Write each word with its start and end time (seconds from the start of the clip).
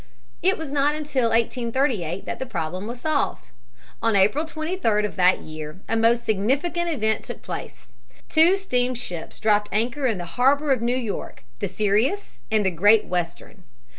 It 0.41 0.57
was 0.57 0.71
not 0.71 0.95
until 0.95 1.29
1838 1.29 2.25
that 2.25 2.39
the 2.39 2.47
problem 2.47 2.87
was 2.87 3.01
solved. 3.01 3.51
On 4.01 4.15
April 4.15 4.45
23d 4.45 5.05
of 5.05 5.15
that 5.15 5.41
year 5.41 5.79
a 5.87 5.95
most 5.95 6.25
significant 6.25 6.89
event 6.89 7.23
took 7.23 7.43
place. 7.43 7.91
Two 8.27 8.57
steamships 8.57 9.39
dropped 9.39 9.69
anchor 9.71 10.07
in 10.07 10.17
the 10.17 10.25
harbor 10.25 10.71
of 10.71 10.81
New 10.81 10.97
York, 10.97 11.43
the 11.59 11.67
Sirius 11.67 12.41
and 12.51 12.65
the 12.65 12.71
Great 12.71 13.05
Western. 13.05 13.61